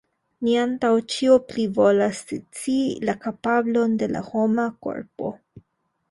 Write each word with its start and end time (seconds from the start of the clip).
Ni 0.45 0.53
antaŭ 0.59 0.89
ĉio 1.15 1.33
plivolas 1.49 2.21
scii 2.31 2.87
la 3.09 3.15
kapablon 3.25 3.93
de 4.05 4.09
la 4.15 4.23
homa 4.31 4.65
korpo. 4.87 5.29